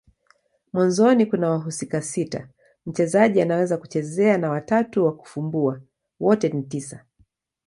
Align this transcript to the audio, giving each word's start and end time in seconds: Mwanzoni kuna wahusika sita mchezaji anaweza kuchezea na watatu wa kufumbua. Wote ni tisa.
Mwanzoni 0.73 1.25
kuna 1.25 1.49
wahusika 1.49 2.01
sita 2.01 2.49
mchezaji 2.85 3.41
anaweza 3.41 3.77
kuchezea 3.77 4.37
na 4.37 4.49
watatu 4.49 5.05
wa 5.05 5.17
kufumbua. 5.17 5.81
Wote 6.19 6.49
ni 6.49 6.63
tisa. 6.63 7.05